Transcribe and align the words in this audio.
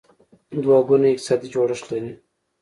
دوه 0.63 0.77
ګونی 0.87 1.09
اقتصادي 1.13 1.47
جوړښت 1.53 1.85
لري. 1.91 2.11